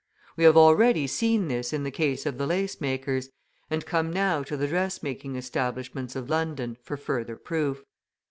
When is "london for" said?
6.27-6.97